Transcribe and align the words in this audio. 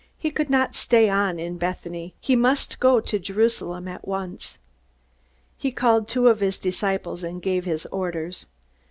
He 0.17 0.31
could 0.31 0.49
not 0.49 0.73
stay 0.73 1.09
on 1.09 1.37
in 1.37 1.59
Bethany. 1.59 2.15
He 2.19 2.35
must 2.35 2.79
go 2.79 2.99
to 3.01 3.19
Jerusalem 3.19 3.87
at 3.87 4.07
once. 4.07 4.57
He 5.59 5.69
called 5.71 6.07
two 6.07 6.27
of 6.27 6.39
his 6.39 6.57
disciples 6.57 7.23
and 7.23 7.39
gave 7.39 7.65
his 7.65 7.85
orders. 7.91 8.47